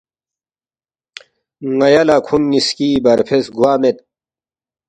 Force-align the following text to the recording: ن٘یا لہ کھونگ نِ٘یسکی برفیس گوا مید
ن٘یا 1.77 2.03
لہ 2.07 2.15
کھونگ 2.25 2.45
نِ٘یسکی 2.51 2.89
برفیس 3.03 3.45
گوا 3.55 3.73
مید 3.81 3.97